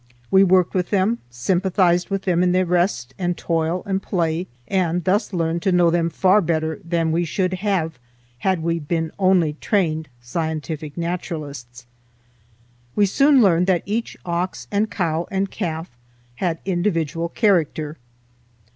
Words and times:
We 0.31 0.43
worked 0.43 0.73
with 0.73 0.89
them, 0.89 1.19
sympathized 1.29 2.09
with 2.09 2.23
them 2.23 2.41
in 2.41 2.53
their 2.53 2.65
rest 2.65 3.13
and 3.19 3.37
toil 3.37 3.83
and 3.85 4.01
play, 4.01 4.47
and 4.67 5.03
thus 5.03 5.31
learned 5.31 5.61
to 5.61 5.71
know 5.71 5.91
them 5.91 6.09
far 6.09 6.41
better 6.41 6.79
than 6.83 7.11
we 7.11 7.23
should 7.23 7.53
had 7.53 7.91
we 8.63 8.79
been 8.79 9.11
only 9.19 9.53
trained 9.61 10.09
scientific 10.19 10.97
naturalists. 10.97 11.85
We 12.95 13.05
soon 13.05 13.43
learned 13.43 13.67
that 13.67 13.83
each 13.85 14.17
ox 14.25 14.67
and 14.71 14.89
cow 14.89 15.27
and 15.29 15.51
calf 15.51 15.95
had 16.37 16.61
individual 16.65 17.29
character. 17.29 17.97